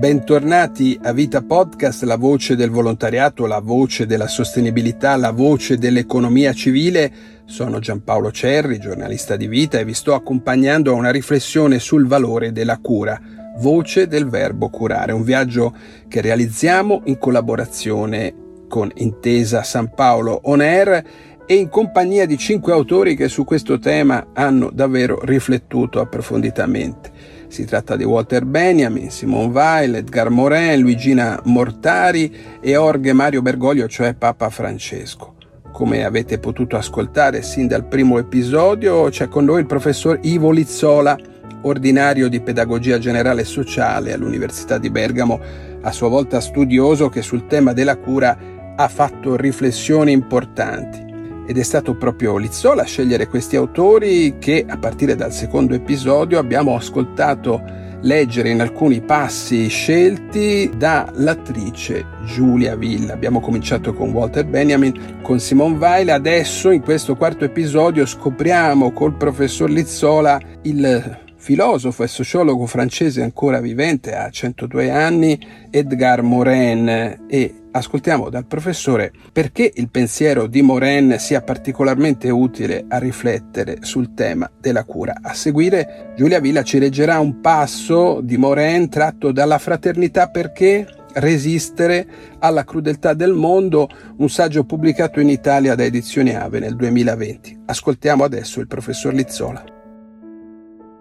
Bentornati 0.00 0.98
a 1.02 1.12
Vita 1.12 1.42
Podcast, 1.42 2.04
la 2.04 2.16
voce 2.16 2.56
del 2.56 2.70
volontariato, 2.70 3.44
la 3.44 3.60
voce 3.60 4.06
della 4.06 4.28
sostenibilità, 4.28 5.14
la 5.16 5.30
voce 5.30 5.76
dell'economia 5.76 6.54
civile. 6.54 7.12
Sono 7.44 7.80
Giampaolo 7.80 8.30
Cerri, 8.30 8.78
giornalista 8.78 9.36
di 9.36 9.46
Vita 9.46 9.78
e 9.78 9.84
vi 9.84 9.92
sto 9.92 10.14
accompagnando 10.14 10.90
a 10.90 10.94
una 10.94 11.10
riflessione 11.10 11.78
sul 11.78 12.06
valore 12.06 12.50
della 12.50 12.78
cura, 12.78 13.20
voce 13.58 14.06
del 14.06 14.26
verbo 14.26 14.70
curare, 14.70 15.12
un 15.12 15.22
viaggio 15.22 15.76
che 16.08 16.22
realizziamo 16.22 17.02
in 17.04 17.18
collaborazione 17.18 18.34
con 18.70 18.90
Intesa 18.94 19.62
San 19.62 19.92
Paolo 19.92 20.40
On 20.44 20.62
Air 20.62 21.04
e 21.44 21.54
in 21.56 21.68
compagnia 21.68 22.24
di 22.24 22.38
cinque 22.38 22.72
autori 22.72 23.14
che 23.14 23.28
su 23.28 23.44
questo 23.44 23.78
tema 23.78 24.28
hanno 24.32 24.70
davvero 24.72 25.20
riflettuto 25.22 26.00
approfonditamente. 26.00 27.39
Si 27.50 27.64
tratta 27.64 27.96
di 27.96 28.04
Walter 28.04 28.44
Benjamin, 28.44 29.10
Simone 29.10 29.50
Weil, 29.50 29.96
Edgar 29.96 30.30
Morin, 30.30 30.78
Luigina 30.78 31.40
Mortari 31.46 32.32
e 32.60 32.76
Orge 32.76 33.12
Mario 33.12 33.42
Bergoglio, 33.42 33.88
cioè 33.88 34.14
Papa 34.14 34.50
Francesco. 34.50 35.34
Come 35.72 36.04
avete 36.04 36.38
potuto 36.38 36.76
ascoltare 36.76 37.42
sin 37.42 37.66
dal 37.66 37.86
primo 37.86 38.18
episodio, 38.18 39.08
c'è 39.08 39.26
con 39.26 39.46
noi 39.46 39.62
il 39.62 39.66
professor 39.66 40.20
Ivo 40.22 40.52
Lizzola, 40.52 41.18
ordinario 41.62 42.28
di 42.28 42.40
pedagogia 42.40 43.00
generale 43.00 43.42
sociale 43.42 44.12
all'Università 44.12 44.78
di 44.78 44.88
Bergamo, 44.88 45.40
a 45.80 45.90
sua 45.90 46.08
volta 46.08 46.40
studioso 46.40 47.08
che 47.08 47.20
sul 47.20 47.48
tema 47.48 47.72
della 47.72 47.96
cura 47.96 48.38
ha 48.76 48.86
fatto 48.86 49.34
riflessioni 49.34 50.12
importanti 50.12 51.09
ed 51.50 51.58
è 51.58 51.64
stato 51.64 51.96
proprio 51.96 52.36
Lizzola 52.36 52.82
a 52.82 52.86
scegliere 52.86 53.26
questi 53.26 53.56
autori 53.56 54.36
che 54.38 54.64
a 54.68 54.78
partire 54.78 55.16
dal 55.16 55.32
secondo 55.32 55.74
episodio 55.74 56.38
abbiamo 56.38 56.76
ascoltato 56.76 57.60
leggere 58.02 58.50
in 58.50 58.60
alcuni 58.60 59.00
passi 59.00 59.66
scelti 59.66 60.70
dall'attrice 60.76 62.06
Giulia 62.24 62.76
Villa. 62.76 63.14
Abbiamo 63.14 63.40
cominciato 63.40 63.92
con 63.92 64.10
Walter 64.10 64.46
Benjamin, 64.46 65.18
con 65.22 65.40
Simone 65.40 65.76
Weil, 65.76 66.10
adesso 66.10 66.70
in 66.70 66.82
questo 66.82 67.16
quarto 67.16 67.44
episodio 67.44 68.06
scopriamo 68.06 68.92
col 68.92 69.16
professor 69.16 69.68
Lizzola 69.68 70.40
il 70.62 71.29
filosofo 71.40 72.04
e 72.04 72.06
sociologo 72.06 72.66
francese 72.66 73.22
ancora 73.22 73.60
vivente 73.60 74.14
a 74.14 74.28
102 74.28 74.90
anni, 74.90 75.40
Edgar 75.70 76.22
Morin, 76.22 77.24
e 77.26 77.54
ascoltiamo 77.72 78.28
dal 78.28 78.44
professore 78.44 79.10
perché 79.32 79.72
il 79.74 79.88
pensiero 79.88 80.46
di 80.46 80.60
Morin 80.60 81.16
sia 81.18 81.40
particolarmente 81.40 82.28
utile 82.28 82.84
a 82.88 82.98
riflettere 82.98 83.78
sul 83.80 84.12
tema 84.12 84.50
della 84.60 84.84
cura. 84.84 85.14
A 85.22 85.32
seguire 85.32 86.12
Giulia 86.14 86.40
Villa 86.40 86.62
ci 86.62 86.78
leggerà 86.78 87.18
un 87.18 87.40
passo 87.40 88.20
di 88.22 88.36
Morin 88.36 88.90
tratto 88.90 89.32
dalla 89.32 89.58
Fraternità 89.58 90.28
perché 90.28 90.86
resistere 91.14 92.06
alla 92.38 92.64
crudeltà 92.64 93.14
del 93.14 93.32
mondo, 93.32 93.88
un 94.18 94.28
saggio 94.28 94.64
pubblicato 94.64 95.20
in 95.20 95.30
Italia 95.30 95.74
da 95.74 95.84
Edizioni 95.84 96.34
Ave 96.34 96.60
nel 96.60 96.76
2020. 96.76 97.62
Ascoltiamo 97.66 98.24
adesso 98.24 98.60
il 98.60 98.66
professor 98.66 99.14
Lizzola. 99.14 99.78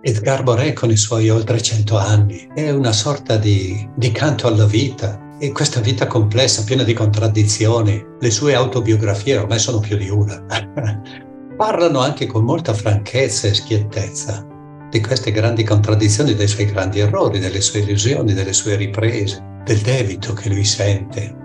Edgar 0.02 0.44
Boré 0.44 0.72
con 0.72 0.90
i 0.90 0.96
suoi 0.96 1.30
oltre 1.30 1.62
cento 1.62 1.98
anni 1.98 2.48
è 2.56 2.70
una 2.70 2.94
sorta 2.94 3.36
di, 3.36 3.86
di 3.98 4.14
canto 4.14 4.48
alla 4.48 4.66
vita. 4.66 5.28
E 5.42 5.52
questa 5.52 5.82
vita 5.82 6.08
complessa, 6.08 6.64
piena 6.64 6.84
di 6.84 6.94
contraddizioni, 6.94 8.06
le 8.18 8.32
sue 8.32 8.56
autobiografie 8.56 9.38
ormai 9.38 9.60
sono 9.60 9.80
più 9.80 9.98
di 9.98 10.10
una, 10.10 10.42
parlano 11.56 12.00
anche 12.00 12.28
con 12.28 12.46
molta 12.46 12.74
franchezza 12.74 13.48
e 13.48 13.54
schiettezza 13.54 14.46
di 14.90 15.02
queste 15.02 15.32
grandi 15.32 15.64
contraddizioni, 15.64 16.34
dei 16.34 16.48
suoi 16.48 16.66
grandi 16.66 17.00
errori, 17.00 17.40
delle 17.40 17.62
sue 17.62 17.82
illusioni, 17.82 18.34
delle 18.34 18.54
sue 18.54 18.76
riprese, 18.76 19.44
del 19.66 19.80
debito 19.80 20.34
che 20.34 20.48
lui 20.48 20.66
sente, 20.66 21.36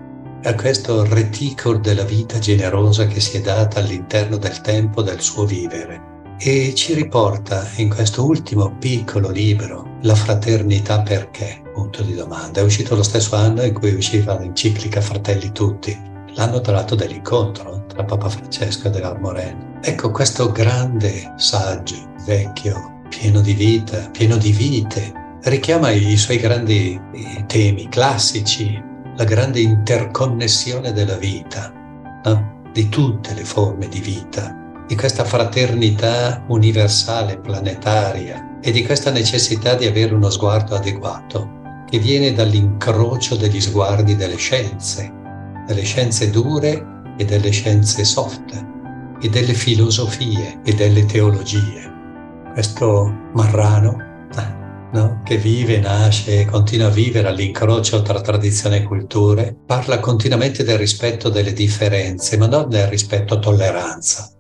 a 0.45 0.55
questo 0.55 1.05
reticolo 1.05 1.79
della 1.79 2.05
vita 2.05 2.39
generosa 2.39 3.07
che 3.07 3.21
si 3.21 3.37
è 3.37 3.41
data 3.41 3.81
all'interno 3.81 4.37
del 4.37 4.61
tempo 4.61 5.03
del 5.03 5.21
suo 5.21 5.45
vivere 5.45 6.13
e 6.47 6.75
ci 6.75 6.93
riporta 6.93 7.67
in 7.77 7.89
questo 7.89 8.23
ultimo 8.23 8.77
piccolo 8.79 9.31
libro, 9.31 9.97
La 10.03 10.15
fraternità 10.15 11.01
perché? 11.01 11.63
Punto 11.73 12.03
di 12.03 12.15
domanda. 12.15 12.61
È 12.61 12.65
uscito 12.65 12.95
lo 12.95 13.03
stesso 13.03 13.35
anno 13.35 13.63
in 13.63 13.73
cui 13.73 13.95
usciva 13.95 14.39
l'enciclica 14.39 15.01
Fratelli 15.01 15.53
Tutti, 15.53 15.99
l'anno 16.35 16.61
tra 16.61 16.75
l'altro 16.75 16.97
dell'incontro 16.97 17.87
tra 17.87 18.05
Papa 18.05 18.29
Francesco 18.29 18.89
e 18.89 18.91
Delar 18.91 19.19
Moren. 19.21 19.79
Ecco 19.81 20.11
questo 20.11 20.53
grande 20.53 21.33
saggio, 21.39 21.97
vecchio, 22.27 23.01
pieno 23.09 23.41
di 23.41 23.55
vita, 23.55 24.11
pieno 24.11 24.37
di 24.37 24.53
vite, 24.53 25.15
richiama 25.45 25.93
i 25.93 26.15
suoi 26.19 26.37
grandi 26.37 27.01
temi 27.47 27.89
classici, 27.89 28.79
la 29.17 29.25
grande 29.25 29.61
interconnessione 29.61 30.93
della 30.93 31.17
vita, 31.17 31.73
no? 32.23 32.61
di 32.71 32.87
tutte 32.91 33.33
le 33.33 33.45
forme 33.47 33.89
di 33.89 34.01
vita 34.01 34.59
di 34.87 34.97
questa 34.97 35.25
fraternità 35.25 36.45
universale, 36.49 37.39
planetaria 37.39 38.59
e 38.61 38.71
di 38.71 38.85
questa 38.85 39.11
necessità 39.11 39.75
di 39.75 39.87
avere 39.87 40.15
uno 40.15 40.31
sguardo 40.31 40.75
adeguato 40.75 41.63
che 41.89 41.99
viene 41.99 42.33
dall'incrocio 42.33 43.37
degli 43.37 43.61
sguardi 43.61 44.17
delle 44.17 44.37
scienze, 44.37 45.13
delle 45.67 45.83
scienze 45.83 46.31
dure 46.31 47.03
e 47.17 47.25
delle 47.25 47.51
scienze 47.51 48.05
soft, 48.05 48.73
e 49.21 49.29
delle 49.29 49.55
filosofie 49.55 50.61
e 50.65 50.75
delle 50.75 51.07
teologie. 51.07 51.93
Questo 52.53 53.13
marrano 53.33 53.97
no? 54.93 55.21
che 55.25 55.37
vive, 55.37 55.79
nasce 55.79 56.41
e 56.41 56.45
continua 56.45 56.87
a 56.87 56.91
vivere 56.91 57.29
all'incrocio 57.29 58.03
tra 58.03 58.21
tradizione 58.21 58.79
e 58.79 58.83
culture, 58.85 59.57
parla 59.67 59.99
continuamente 59.99 60.63
del 60.63 60.79
rispetto 60.79 61.29
delle 61.29 61.53
differenze, 61.53 62.37
ma 62.37 62.47
non 62.47 62.69
del 62.69 62.87
rispetto 62.87 63.35
a 63.35 63.39
tolleranza 63.39 64.34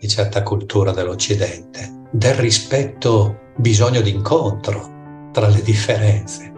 di 0.00 0.08
certa 0.08 0.42
cultura 0.42 0.92
dell'Occidente, 0.92 2.06
del 2.10 2.34
rispetto, 2.34 3.52
bisogno 3.56 4.00
di 4.00 4.10
incontro 4.10 5.30
tra 5.32 5.48
le 5.48 5.60
differenze, 5.62 6.52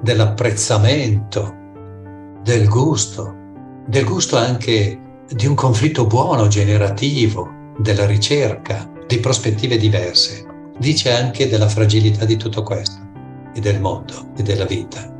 dell'apprezzamento, 0.00 1.54
del 2.42 2.68
gusto, 2.68 3.34
del 3.86 4.04
gusto 4.04 4.36
anche 4.36 4.98
di 5.28 5.46
un 5.46 5.54
conflitto 5.54 6.06
buono, 6.06 6.46
generativo, 6.46 7.56
della 7.78 8.06
ricerca, 8.06 8.88
di 9.06 9.18
prospettive 9.18 9.76
diverse. 9.76 10.46
Dice 10.78 11.12
anche 11.12 11.48
della 11.48 11.68
fragilità 11.68 12.24
di 12.24 12.36
tutto 12.36 12.62
questo 12.62 13.00
e 13.54 13.60
del 13.60 13.80
mondo 13.80 14.30
e 14.36 14.42
della 14.42 14.64
vita. 14.64 15.12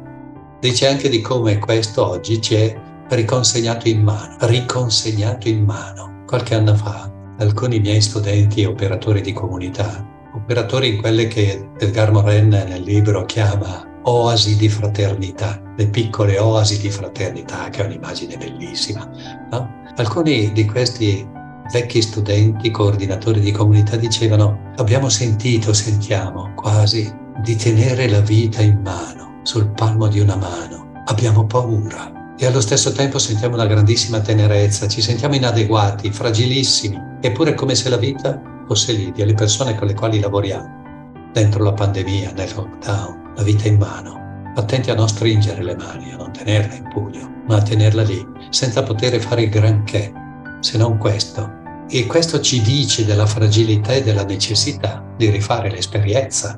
Dice 0.61 0.89
anche 0.89 1.09
di 1.09 1.21
come 1.21 1.59
questo 1.59 2.07
oggi 2.07 2.41
ci 2.41 2.55
è 2.55 2.81
riconsegnato 3.09 3.89
in 3.89 4.03
mano, 4.03 4.37
riconsegnato 4.41 5.49
in 5.49 5.65
mano. 5.65 6.23
Qualche 6.27 6.55
anno 6.55 6.75
fa 6.75 7.18
alcuni 7.39 7.81
miei 7.81 8.01
studenti 8.01 8.65
operatori 8.65 9.21
di 9.21 9.33
comunità, 9.33 10.07
operatori 10.35 10.95
in 10.95 11.01
quelle 11.01 11.27
che 11.29 11.71
Edgar 11.79 12.13
Morin 12.13 12.49
nel 12.49 12.83
libro 12.83 13.25
chiama 13.25 13.87
oasi 14.03 14.57
di 14.57 14.69
fraternità, 14.69 15.61
le 15.77 15.89
piccole 15.89 16.39
oasi 16.39 16.81
di 16.81 16.91
fraternità, 16.91 17.69
che 17.69 17.83
è 17.83 17.87
un'immagine 17.87 18.37
bellissima. 18.37 19.09
No? 19.51 19.69
Alcuni 19.97 20.53
di 20.53 20.65
questi 20.65 21.27
vecchi 21.73 22.01
studenti, 22.01 22.71
coordinatori 22.71 23.41
di 23.41 23.53
comunità, 23.53 23.97
dicevano 23.97 24.73
abbiamo 24.77 25.09
sentito, 25.09 25.73
sentiamo 25.73 26.53
quasi 26.55 27.13
di 27.43 27.57
tenere 27.57 28.09
la 28.09 28.21
vita 28.21 28.63
in 28.63 28.81
mano, 28.83 29.41
sul 29.43 29.69
palmo 29.71 30.09
di 30.09 30.21
una 30.21 30.37
mano. 30.37 30.87
Abbiamo 31.07 31.47
paura, 31.47 32.11
e 32.41 32.47
allo 32.47 32.61
stesso 32.61 32.93
tempo 32.93 33.19
sentiamo 33.19 33.57
una 33.57 33.67
grandissima 33.67 34.21
tenerezza, 34.21 34.87
ci 34.87 35.03
sentiamo 35.03 35.35
inadeguati, 35.35 36.13
fragilissimi, 36.13 36.97
eppure 37.21 37.55
come 37.55 37.75
se 37.75 37.89
la 37.89 37.97
vita 37.97 38.41
fosse 38.65 38.93
lì, 38.93 39.13
le 39.13 39.35
persone 39.35 39.75
con 39.75 39.89
le 39.89 39.95
quali 39.95 40.21
lavoriamo, 40.21 41.31
dentro 41.33 41.65
la 41.65 41.73
pandemia, 41.73 42.31
nel 42.37 42.53
lockdown, 42.55 43.33
la 43.35 43.43
vita 43.43 43.67
in 43.67 43.77
mano, 43.77 44.53
attenti 44.55 44.89
a 44.93 44.95
non 44.95 45.09
stringere 45.09 45.65
le 45.65 45.75
mani, 45.75 46.13
a 46.13 46.17
non 46.17 46.31
tenerla 46.31 46.75
in 46.75 46.89
pugno, 46.89 47.43
ma 47.49 47.57
a 47.57 47.63
tenerla 47.63 48.03
lì, 48.03 48.25
senza 48.51 48.85
poter 48.85 49.21
fare 49.21 49.49
granché, 49.49 50.13
se 50.61 50.79
non 50.79 50.97
questo. 50.97 51.57
E 51.89 52.07
questo 52.07 52.39
ci 52.39 52.63
dice 52.63 53.05
della 53.05 53.27
fragilità 53.27 53.95
e 53.95 54.03
della 54.05 54.25
necessità 54.25 55.05
di 55.17 55.29
rifare 55.29 55.71
l'esperienza 55.71 56.57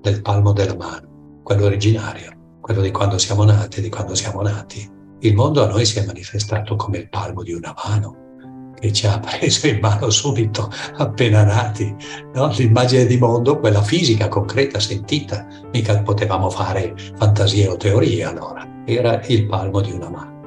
del 0.00 0.22
palmo 0.22 0.52
della 0.52 0.74
mano, 0.74 1.40
quello 1.44 1.66
originario, 1.66 2.32
quello 2.60 2.80
di 2.80 2.90
quando 2.90 3.16
siamo 3.16 3.44
nati, 3.44 3.80
di 3.80 3.90
quando 3.90 4.16
siamo 4.16 4.42
nati 4.42 4.98
il 5.20 5.34
mondo 5.34 5.62
a 5.62 5.66
noi 5.66 5.84
si 5.84 5.98
è 5.98 6.04
manifestato 6.04 6.76
come 6.76 6.98
il 6.98 7.08
palmo 7.08 7.42
di 7.42 7.52
una 7.52 7.74
mano 7.86 8.28
che 8.80 8.92
ci 8.92 9.06
ha 9.06 9.20
preso 9.20 9.68
in 9.68 9.78
mano 9.78 10.10
subito 10.10 10.70
appena 10.96 11.44
nati. 11.44 11.94
No? 12.34 12.50
L'immagine 12.56 13.06
di 13.06 13.18
mondo, 13.18 13.58
quella 13.58 13.82
fisica, 13.82 14.28
concreta, 14.28 14.80
sentita, 14.80 15.46
mica 15.72 16.02
potevamo 16.02 16.50
fare 16.50 16.94
fantasie 17.16 17.68
o 17.68 17.76
teorie 17.76 18.24
allora, 18.24 18.66
era 18.86 19.20
il 19.26 19.46
palmo 19.46 19.80
di 19.80 19.92
una 19.92 20.08
mano. 20.08 20.38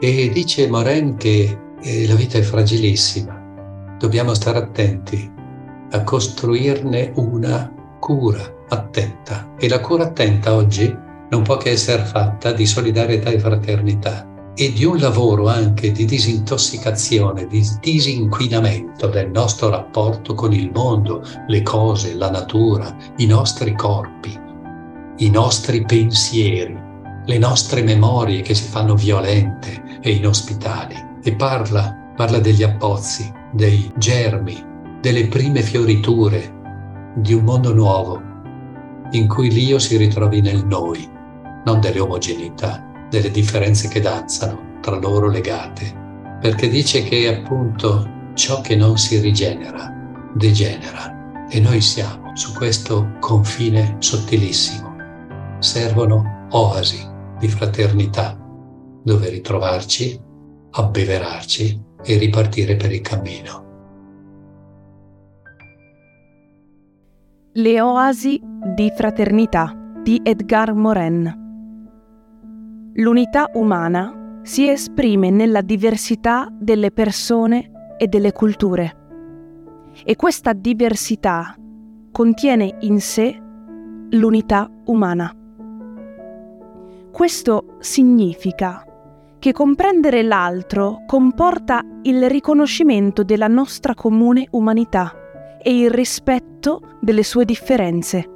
E 0.00 0.28
dice 0.30 0.68
Moren 0.68 1.16
che 1.16 1.58
eh, 1.80 2.06
la 2.06 2.14
vita 2.14 2.36
è 2.36 2.42
fragilissima, 2.42 3.96
dobbiamo 3.98 4.34
stare 4.34 4.58
attenti 4.58 5.32
a 5.92 6.02
costruirne 6.02 7.12
una 7.14 7.72
cura 8.00 8.52
attenta. 8.68 9.54
E 9.58 9.68
la 9.68 9.80
cura 9.80 10.04
attenta 10.04 10.54
oggi 10.54 11.02
non 11.34 11.42
può 11.42 11.56
che 11.56 11.70
essere 11.70 12.04
fatta 12.04 12.52
di 12.52 12.64
solidarietà 12.64 13.30
e 13.30 13.40
fraternità 13.40 14.52
e 14.54 14.72
di 14.72 14.84
un 14.84 14.98
lavoro 14.98 15.48
anche 15.48 15.90
di 15.90 16.04
disintossicazione, 16.04 17.48
di 17.48 17.66
disinquinamento 17.80 19.08
del 19.08 19.30
nostro 19.30 19.68
rapporto 19.68 20.34
con 20.34 20.52
il 20.52 20.70
mondo, 20.72 21.24
le 21.48 21.62
cose, 21.62 22.14
la 22.14 22.30
natura, 22.30 22.96
i 23.16 23.26
nostri 23.26 23.74
corpi, 23.74 24.38
i 25.16 25.28
nostri 25.28 25.84
pensieri, 25.84 26.78
le 27.24 27.38
nostre 27.38 27.82
memorie 27.82 28.42
che 28.42 28.54
si 28.54 28.68
fanno 28.68 28.94
violente 28.94 29.98
e 30.00 30.12
inospitali. 30.12 30.94
E 31.24 31.34
parla, 31.34 32.12
parla 32.14 32.38
degli 32.38 32.62
abbozzi, 32.62 33.28
dei 33.52 33.90
germi, 33.96 34.62
delle 35.00 35.26
prime 35.26 35.62
fioriture 35.62 37.12
di 37.16 37.34
un 37.34 37.42
mondo 37.42 37.74
nuovo 37.74 38.22
in 39.10 39.26
cui 39.26 39.50
l'io 39.50 39.80
si 39.80 39.96
ritrovi 39.96 40.40
nel 40.40 40.64
noi, 40.64 41.10
non 41.64 41.80
delle 41.80 42.00
omogeneità 42.00 42.84
delle 43.10 43.30
differenze 43.30 43.88
che 43.88 44.00
danzano 44.00 44.78
tra 44.80 44.96
loro 44.96 45.28
legate, 45.28 45.92
perché 46.40 46.68
dice 46.68 47.02
che 47.04 47.28
appunto 47.28 48.08
ciò 48.34 48.60
che 48.60 48.76
non 48.76 48.98
si 48.98 49.18
rigenera 49.20 49.94
degenera 50.34 51.46
e 51.48 51.60
noi 51.60 51.80
siamo 51.80 52.34
su 52.34 52.52
questo 52.54 53.16
confine 53.20 53.96
sottilissimo. 53.98 54.96
Servono 55.60 56.46
oasi 56.50 57.06
di 57.38 57.48
fraternità 57.48 58.36
dove 59.02 59.28
ritrovarci, 59.28 60.20
abbeverarci 60.70 61.82
e 62.02 62.18
ripartire 62.18 62.76
per 62.76 62.92
il 62.92 63.00
cammino. 63.00 63.62
Le 67.52 67.80
oasi 67.80 68.40
di 68.74 68.92
fraternità 68.96 69.72
di 70.02 70.20
Edgar 70.24 70.74
Morin 70.74 71.42
L'unità 72.98 73.50
umana 73.54 74.38
si 74.42 74.68
esprime 74.68 75.28
nella 75.28 75.62
diversità 75.62 76.48
delle 76.52 76.92
persone 76.92 77.96
e 77.96 78.06
delle 78.06 78.30
culture. 78.30 78.96
E 80.04 80.14
questa 80.14 80.52
diversità 80.52 81.56
contiene 82.12 82.76
in 82.82 83.00
sé 83.00 83.36
l'unità 84.10 84.70
umana. 84.84 85.34
Questo 87.10 87.78
significa 87.80 88.86
che 89.40 89.50
comprendere 89.50 90.22
l'altro 90.22 91.02
comporta 91.04 91.82
il 92.02 92.30
riconoscimento 92.30 93.24
della 93.24 93.48
nostra 93.48 93.94
comune 93.94 94.46
umanità 94.52 95.12
e 95.60 95.76
il 95.76 95.90
rispetto 95.90 96.98
delle 97.00 97.24
sue 97.24 97.44
differenze. 97.44 98.30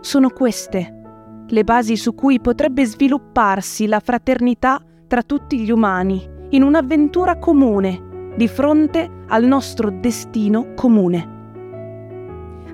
Sono 0.00 0.28
queste 0.28 1.00
le 1.48 1.64
basi 1.64 1.96
su 1.96 2.14
cui 2.14 2.40
potrebbe 2.40 2.84
svilupparsi 2.84 3.86
la 3.86 4.00
fraternità 4.00 4.80
tra 5.06 5.22
tutti 5.22 5.60
gli 5.60 5.70
umani, 5.70 6.26
in 6.50 6.62
un'avventura 6.62 7.38
comune, 7.38 8.32
di 8.36 8.48
fronte 8.48 9.24
al 9.28 9.44
nostro 9.44 9.90
destino 9.90 10.72
comune. 10.74 11.40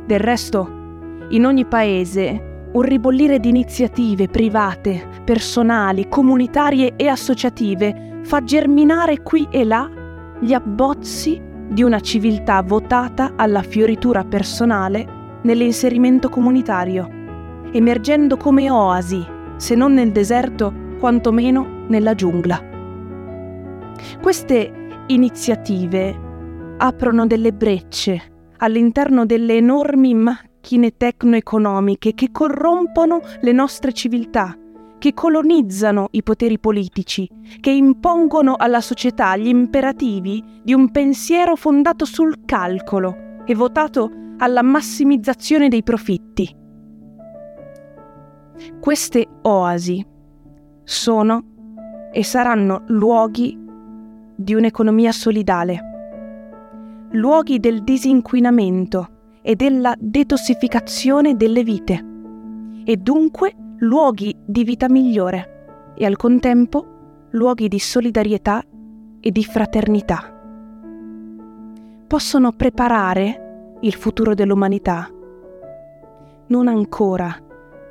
Del 0.06 0.20
resto, 0.20 1.26
in 1.30 1.44
ogni 1.44 1.66
paese, 1.66 2.70
un 2.72 2.82
ribollire 2.82 3.40
di 3.40 3.48
iniziative 3.48 4.28
private, 4.28 5.22
personali, 5.24 6.08
comunitarie 6.08 6.94
e 6.96 7.08
associative 7.08 8.20
fa 8.22 8.44
germinare 8.44 9.22
qui 9.22 9.46
e 9.50 9.64
là 9.64 9.90
gli 10.40 10.52
abbozzi 10.52 11.40
di 11.68 11.82
una 11.82 12.00
civiltà 12.00 12.62
votata 12.62 13.32
alla 13.36 13.62
fioritura 13.62 14.24
personale 14.24 15.40
nell'inserimento 15.42 16.28
comunitario 16.28 17.17
emergendo 17.72 18.36
come 18.36 18.70
oasi, 18.70 19.24
se 19.56 19.74
non 19.74 19.94
nel 19.94 20.12
deserto, 20.12 20.72
quantomeno 20.98 21.84
nella 21.88 22.14
giungla. 22.14 22.62
Queste 24.20 24.72
iniziative 25.06 26.26
aprono 26.78 27.26
delle 27.26 27.52
brecce 27.52 28.36
all'interno 28.58 29.26
delle 29.26 29.56
enormi 29.56 30.14
macchine 30.14 30.96
tecno-economiche 30.96 32.14
che 32.14 32.30
corrompono 32.30 33.20
le 33.40 33.52
nostre 33.52 33.92
civiltà, 33.92 34.56
che 34.98 35.14
colonizzano 35.14 36.08
i 36.12 36.22
poteri 36.22 36.58
politici, 36.58 37.28
che 37.60 37.70
impongono 37.70 38.54
alla 38.56 38.80
società 38.80 39.36
gli 39.36 39.46
imperativi 39.46 40.42
di 40.62 40.74
un 40.74 40.90
pensiero 40.90 41.56
fondato 41.56 42.04
sul 42.04 42.44
calcolo 42.44 43.42
e 43.46 43.54
votato 43.54 44.10
alla 44.38 44.62
massimizzazione 44.62 45.68
dei 45.68 45.82
profitti. 45.82 46.54
Queste 48.80 49.26
oasi 49.42 50.04
sono 50.84 51.44
e 52.12 52.24
saranno 52.24 52.82
luoghi 52.86 53.56
di 54.34 54.54
un'economia 54.54 55.12
solidale, 55.12 57.08
luoghi 57.12 57.58
del 57.58 57.82
disinquinamento 57.82 59.08
e 59.42 59.54
della 59.56 59.94
detossificazione 59.98 61.36
delle 61.36 61.62
vite, 61.62 62.04
e 62.84 62.96
dunque 62.96 63.54
luoghi 63.78 64.34
di 64.44 64.64
vita 64.64 64.88
migliore 64.88 65.92
e 65.96 66.04
al 66.06 66.16
contempo 66.16 67.26
luoghi 67.30 67.68
di 67.68 67.78
solidarietà 67.78 68.62
e 69.20 69.30
di 69.30 69.44
fraternità. 69.44 70.34
Possono 72.06 72.52
preparare 72.52 73.76
il 73.80 73.94
futuro 73.94 74.34
dell'umanità? 74.34 75.08
Non 76.46 76.68
ancora 76.68 77.36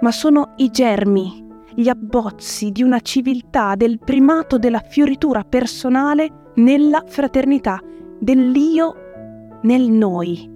ma 0.02 0.12
sono 0.12 0.54
i 0.58 0.70
germi, 0.70 1.46
gli 1.76 1.90
abbozzi 1.90 2.72
di 2.72 2.82
una 2.82 3.00
civiltà 3.00 3.76
del 3.76 4.00
primato 4.00 4.58
della 4.58 4.80
fioritura 4.80 5.44
personale 5.44 6.52
nella 6.56 7.04
fraternità, 7.06 7.80
dell'io 8.20 9.60
nel 9.62 9.90
noi. 9.90 10.50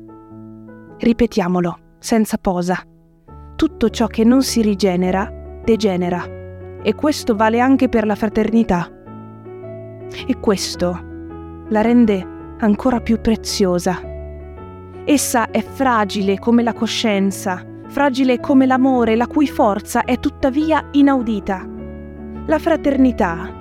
Ripetiamolo, 0.97 1.77
senza 1.99 2.37
posa. 2.37 2.81
Tutto 3.55 3.89
ciò 3.89 4.07
che 4.07 4.23
non 4.23 4.41
si 4.41 4.61
rigenera, 4.61 5.31
degenera. 5.63 6.23
E 6.81 6.95
questo 6.95 7.35
vale 7.35 7.59
anche 7.59 7.89
per 7.89 8.05
la 8.05 8.15
fraternità. 8.15 8.89
E 10.25 10.39
questo 10.39 11.09
la 11.69 11.81
rende 11.81 12.55
ancora 12.57 12.99
più 12.99 13.21
preziosa. 13.21 14.01
Essa 15.05 15.49
è 15.51 15.61
fragile 15.61 16.39
come 16.39 16.63
la 16.63 16.73
coscienza, 16.73 17.63
fragile 17.91 18.39
come 18.39 18.65
l'amore, 18.65 19.17
la 19.17 19.27
cui 19.27 19.47
forza 19.47 20.05
è 20.05 20.17
tuttavia 20.17 20.87
inaudita. 20.91 21.67
La 22.47 22.57
fraternità, 22.57 23.53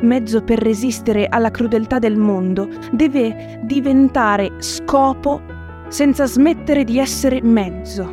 mezzo 0.00 0.42
per 0.42 0.58
resistere 0.58 1.26
alla 1.26 1.50
crudeltà 1.50 1.98
del 1.98 2.16
mondo, 2.16 2.66
deve 2.92 3.60
diventare 3.62 4.54
scopo 4.58 5.42
senza 5.88 6.24
smettere 6.24 6.84
di 6.84 6.98
essere 6.98 7.42
mezzo. 7.42 8.10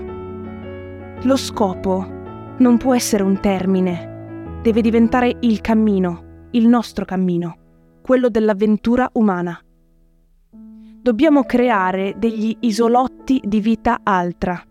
Lo 1.21 1.37
scopo 1.37 2.05
non 2.57 2.77
può 2.77 2.93
essere 2.93 3.23
un 3.23 3.39
termine, 3.39 4.59
deve 4.61 4.81
diventare 4.81 5.37
il 5.39 5.61
cammino, 5.61 6.47
il 6.51 6.67
nostro 6.67 7.05
cammino, 7.05 7.57
quello 8.01 8.27
dell'avventura 8.27 9.09
umana. 9.13 9.57
Dobbiamo 11.01 11.43
creare 11.43 12.15
degli 12.17 12.55
isolotti 12.59 13.41
di 13.43 13.61
vita 13.61 14.01
altra 14.03 14.61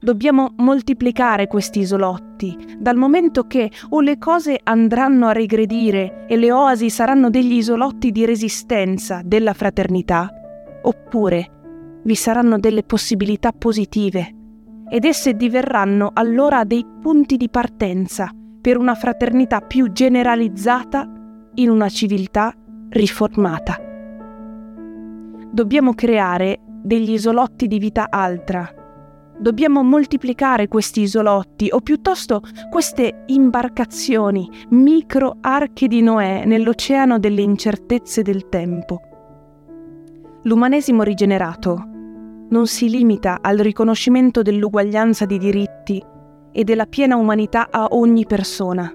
Dobbiamo 0.00 0.52
moltiplicare 0.56 1.46
questi 1.46 1.80
isolotti, 1.80 2.56
dal 2.78 2.96
momento 2.96 3.44
che 3.44 3.70
o 3.90 4.00
le 4.00 4.18
cose 4.18 4.60
andranno 4.62 5.26
a 5.26 5.32
regredire 5.32 6.26
e 6.28 6.36
le 6.36 6.52
oasi 6.52 6.90
saranno 6.90 7.30
degli 7.30 7.54
isolotti 7.54 8.10
di 8.10 8.26
resistenza 8.26 9.22
della 9.24 9.54
fraternità, 9.54 10.30
oppure 10.82 11.50
vi 12.04 12.14
saranno 12.14 12.58
delle 12.58 12.82
possibilità 12.82 13.52
positive 13.52 14.34
ed 14.88 15.04
esse 15.04 15.34
diverranno 15.34 16.10
allora 16.12 16.64
dei 16.64 16.86
punti 17.00 17.36
di 17.36 17.48
partenza 17.48 18.30
per 18.60 18.76
una 18.76 18.94
fraternità 18.94 19.60
più 19.60 19.90
generalizzata 19.90 21.10
in 21.54 21.70
una 21.70 21.88
civiltà 21.88 22.54
riformata. 22.90 23.80
Dobbiamo 25.50 25.94
creare 25.94 26.60
degli 26.82 27.12
isolotti 27.12 27.66
di 27.66 27.78
vita 27.78 28.08
altra 28.10 28.84
Dobbiamo 29.38 29.82
moltiplicare 29.82 30.66
questi 30.66 31.02
isolotti 31.02 31.68
o 31.70 31.80
piuttosto 31.80 32.40
queste 32.70 33.24
imbarcazioni, 33.26 34.48
micro 34.70 35.36
arche 35.42 35.88
di 35.88 36.00
Noè 36.00 36.44
nell'oceano 36.46 37.18
delle 37.18 37.42
incertezze 37.42 38.22
del 38.22 38.48
tempo. 38.48 39.00
L'umanesimo 40.44 41.02
rigenerato 41.02 41.84
non 42.48 42.66
si 42.66 42.88
limita 42.88 43.38
al 43.42 43.58
riconoscimento 43.58 44.40
dell'uguaglianza 44.40 45.26
di 45.26 45.36
diritti 45.36 46.02
e 46.50 46.64
della 46.64 46.86
piena 46.86 47.16
umanità 47.16 47.68
a 47.70 47.88
ogni 47.90 48.24
persona. 48.24 48.90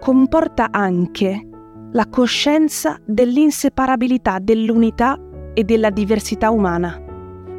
Comporta 0.00 0.68
anche 0.70 1.48
la 1.92 2.06
coscienza 2.08 2.98
dell'inseparabilità 3.06 4.38
dell'unità 4.38 5.18
e 5.54 5.64
della 5.64 5.88
diversità 5.88 6.50
umana. 6.50 7.00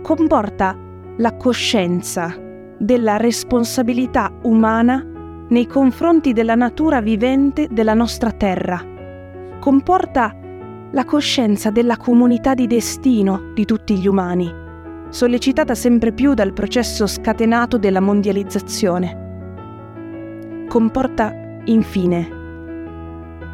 Comporta 0.04 0.78
la 1.18 1.38
coscienza 1.38 2.36
della 2.78 3.16
responsabilità 3.16 4.34
umana 4.44 5.02
nei 5.48 5.66
confronti 5.66 6.34
della 6.34 6.56
natura 6.56 7.00
vivente 7.00 7.70
della 7.72 7.94
nostra 7.94 8.32
terra. 8.32 8.84
Comporta 9.60 10.36
la 10.92 11.06
coscienza 11.06 11.70
della 11.70 11.96
comunità 11.96 12.54
di 12.54 12.68
destino 12.68 13.54
di 13.54 13.64
tutti 13.64 13.98
gli 13.98 14.08
umani, 14.08 14.52
sollecitata 15.08 15.74
sempre 15.74 16.12
più 16.12 16.34
dal 16.34 16.52
processo 16.52 17.08
scatenato 17.08 17.78
della 17.78 18.02
mondializzazione. 18.02 19.24
Comporta, 20.68 21.34
infine, 21.64 22.30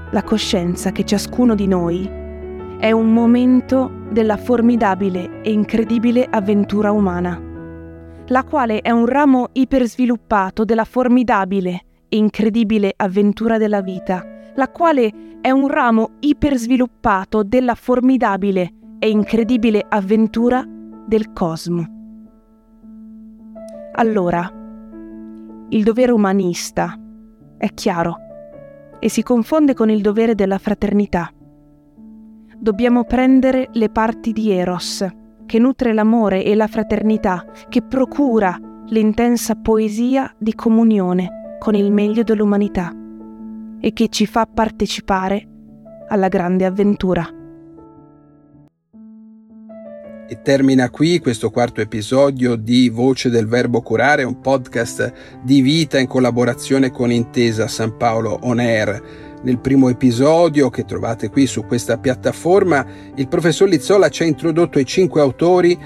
la 0.10 0.24
coscienza 0.24 0.92
che 0.92 1.06
ciascuno 1.06 1.54
di 1.54 1.68
noi 1.68 2.10
è 2.80 2.92
un 2.92 3.14
momento 3.14 3.92
della 4.10 4.38
formidabile 4.38 5.42
e 5.44 5.52
incredibile 5.52 6.26
avventura 6.28 6.92
umana 6.92 7.50
la 8.32 8.46
quale 8.46 8.80
è 8.80 8.90
un 8.92 9.06
ramo 9.06 9.50
ipersviluppato 9.52 10.64
della 10.64 10.86
formidabile 10.86 11.84
e 12.08 12.16
incredibile 12.16 12.94
avventura 12.96 13.58
della 13.58 13.82
vita, 13.82 14.26
la 14.56 14.70
quale 14.70 15.40
è 15.42 15.52
un 15.52 15.68
ramo 15.68 16.12
ipersviluppato 16.22 17.44
della 17.44 17.76
formidabile 17.76 18.74
e 19.00 19.10
incredibile 19.10 19.86
avventura 19.88 20.66
del 20.66 21.34
cosmo. 21.34 21.86
Allora, 23.96 24.50
il 25.70 25.84
dovere 25.84 26.14
umanista 26.14 26.98
è 27.58 27.74
chiaro 27.74 28.16
e 29.00 29.10
si 29.10 29.24
confonde 29.24 29.74
con 29.74 29.90
il 29.90 30.02
dovere 30.02 30.36
della 30.36 30.58
fraternità. 30.58 31.30
Dobbiamo 32.58 33.04
prendere 33.04 33.68
le 33.74 33.90
parti 33.90 34.32
di 34.32 34.52
Eros, 34.52 35.06
che 35.52 35.60
nutre 35.60 35.92
l'amore 35.92 36.46
e 36.46 36.56
la 36.56 36.68
fraternità, 36.68 37.46
che 37.68 37.82
procura 37.82 38.58
l'intensa 38.88 39.56
poesia 39.56 40.34
di 40.38 40.56
comunione 40.56 41.58
con 41.60 41.76
il 41.76 41.92
meglio 41.92 42.24
dell'umanità 42.24 42.96
e 43.82 43.92
che 43.92 44.08
ci 44.08 44.26
fa 44.26 44.46
partecipare 44.46 45.46
alla 46.08 46.30
grande 46.30 46.64
avventura. 46.64 47.28
E 50.30 50.42
termina 50.42 50.90
qui 50.90 51.20
questo 51.20 51.50
quarto 51.50 51.82
episodio 51.82 52.56
di 52.56 52.88
Voce 52.88 53.30
del 53.30 53.46
Verbo 53.46 53.82
Curare, 53.82 54.24
un 54.24 54.40
podcast 54.40 55.42
di 55.44 55.60
vita 55.60 56.00
in 56.00 56.08
collaborazione 56.08 56.92
con 56.92 57.12
Intesa 57.12 57.68
San 57.68 57.98
Paolo 57.98 58.40
On 58.44 58.58
Air. 58.58 59.31
Nel 59.44 59.58
primo 59.58 59.90
episodio 59.90 60.70
che 60.70 60.86
trovate 60.86 61.30
qui 61.32 61.48
su 61.48 61.66
questa 61.66 61.98
piattaforma, 61.98 62.86
il 63.16 63.28
professor 63.28 63.68
Lizzola 63.68 64.10
ci 64.10 64.22
ha 64.22 64.28
introdotto 64.28 64.78
i 64.78 64.86
cinque 64.86 65.20
autori 65.20 65.78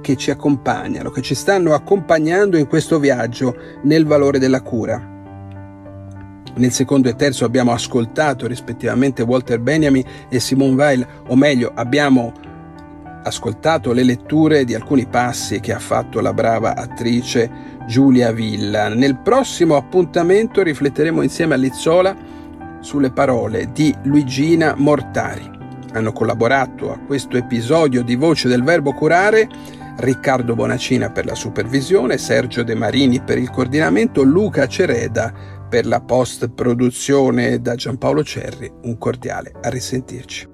che 0.00 0.16
ci 0.16 0.32
accompagnano, 0.32 1.10
che 1.10 1.22
ci 1.22 1.36
stanno 1.36 1.74
accompagnando 1.74 2.56
in 2.56 2.66
questo 2.66 2.98
viaggio 2.98 3.56
nel 3.82 4.04
valore 4.04 4.40
della 4.40 4.62
cura. 4.62 5.12
Nel 6.56 6.72
secondo 6.72 7.08
e 7.08 7.14
terzo 7.14 7.44
abbiamo 7.44 7.70
ascoltato 7.70 8.48
rispettivamente 8.48 9.22
Walter 9.22 9.60
Benjamin 9.60 10.04
e 10.28 10.40
Simone 10.40 10.74
Weil, 10.74 11.06
o 11.28 11.36
meglio 11.36 11.70
abbiamo 11.72 12.32
ascoltato 13.22 13.92
le 13.92 14.02
letture 14.02 14.64
di 14.64 14.74
alcuni 14.74 15.06
passi 15.06 15.60
che 15.60 15.72
ha 15.72 15.78
fatto 15.78 16.20
la 16.20 16.34
brava 16.34 16.74
attrice 16.74 17.48
Giulia 17.86 18.32
Villa. 18.32 18.88
Nel 18.88 19.18
prossimo 19.18 19.76
appuntamento 19.76 20.62
rifletteremo 20.62 21.22
insieme 21.22 21.54
a 21.54 21.58
Lizzola 21.58 22.42
sulle 22.84 23.10
parole 23.10 23.72
di 23.72 23.92
Luigina 24.04 24.74
Mortari. 24.76 25.50
Hanno 25.92 26.12
collaborato 26.12 26.92
a 26.92 26.98
questo 26.98 27.36
episodio 27.36 28.02
di 28.02 28.14
Voce 28.14 28.46
del 28.46 28.62
Verbo 28.62 28.92
Curare 28.92 29.48
Riccardo 29.96 30.54
Bonacina 30.54 31.10
per 31.10 31.24
la 31.24 31.34
supervisione, 31.34 32.18
Sergio 32.18 32.64
De 32.64 32.74
Marini 32.74 33.20
per 33.20 33.38
il 33.38 33.50
coordinamento, 33.50 34.22
Luca 34.22 34.66
Cereda 34.66 35.32
per 35.68 35.86
la 35.86 36.00
post 36.00 36.48
produzione 36.48 37.60
da 37.60 37.74
Giampaolo 37.74 38.24
Cerri. 38.24 38.70
Un 38.82 38.98
cordiale 38.98 39.52
a 39.62 39.68
risentirci. 39.68 40.53